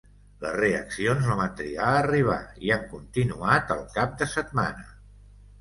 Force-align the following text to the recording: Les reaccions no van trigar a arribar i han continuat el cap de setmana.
Les 0.43 0.53
reaccions 0.53 1.27
no 1.31 1.35
van 1.41 1.53
trigar 1.59 1.89
a 1.89 1.99
arribar 2.05 2.39
i 2.69 2.73
han 2.77 2.89
continuat 2.97 3.75
el 3.79 3.85
cap 3.99 4.17
de 4.23 4.33
setmana. 4.37 4.91